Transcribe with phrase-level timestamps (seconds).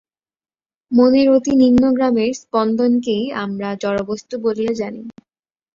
[0.91, 5.03] মনের অতি নিম্নগ্রামের স্পন্দনকেই আমরা জড়বস্তু বলিয়া জানি।